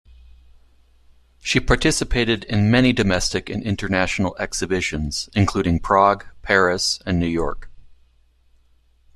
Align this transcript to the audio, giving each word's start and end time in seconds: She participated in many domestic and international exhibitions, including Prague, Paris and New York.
She 1.43 1.59
participated 1.59 2.43
in 2.45 2.71
many 2.71 2.91
domestic 2.91 3.51
and 3.51 3.61
international 3.61 4.35
exhibitions, 4.39 5.29
including 5.35 5.79
Prague, 5.79 6.25
Paris 6.41 6.99
and 7.05 7.19
New 7.19 7.27
York. 7.29 7.69